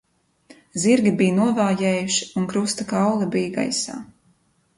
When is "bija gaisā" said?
3.37-4.01